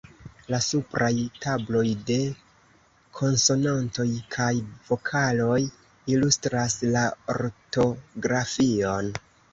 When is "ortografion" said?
7.37-9.15